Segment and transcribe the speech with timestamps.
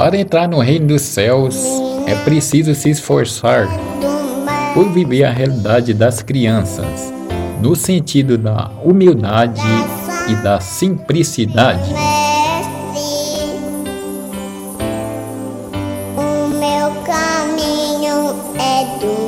[0.00, 1.62] Para entrar no reino dos céus,
[2.06, 3.68] é preciso se esforçar
[4.72, 7.12] por viver a realidade das crianças,
[7.60, 9.60] no sentido da humildade
[10.26, 11.92] e da simplicidade.
[16.16, 19.19] O meu caminho é do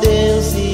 [0.00, 0.73] Deus e.